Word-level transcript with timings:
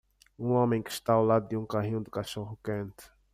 Um 0.39 0.53
homem 0.53 0.81
que 0.81 0.89
está 0.89 1.13
ao 1.13 1.23
lado 1.23 1.47
de 1.47 1.55
um 1.55 1.63
carrinho 1.63 2.03
de 2.03 2.09
cachorro-quente. 2.09 3.11